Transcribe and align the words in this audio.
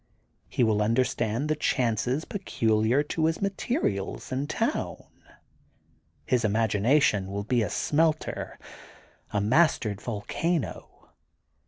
He 0.49 0.63
will 0.63 0.81
under 0.81 1.03
stand 1.03 1.47
the 1.47 1.55
chances 1.55 2.25
peculiar 2.25 3.03
to 3.03 3.25
his 3.25 3.39
materials 3.39 4.31
and 4.31 4.49
town. 4.49 5.03
His 6.25 6.43
imagination 6.43 7.27
will 7.29 7.43
be 7.43 7.61
a 7.61 7.69
smelter, 7.69 8.57
a 9.29 9.39
mastered 9.39 10.01
volcano. 10.01 11.09